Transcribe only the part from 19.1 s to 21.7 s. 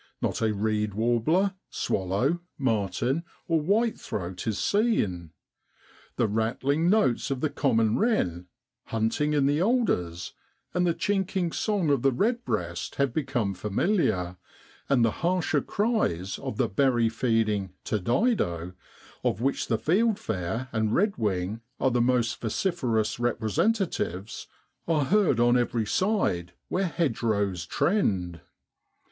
of which the fieldfare and redwing